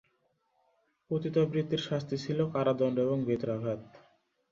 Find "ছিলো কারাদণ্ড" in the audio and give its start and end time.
2.17-2.97